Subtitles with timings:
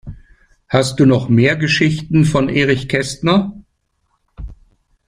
[0.67, 3.53] Hast du noch mehr Geschichten von Erich Kästner?